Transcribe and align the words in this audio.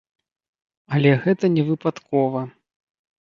Але 0.95 1.11
гэта 1.27 1.45
не 1.57 1.63
выпадкова. 1.69 2.41